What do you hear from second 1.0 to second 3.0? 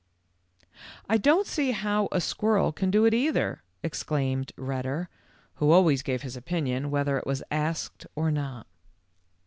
I don't see how a squirrel can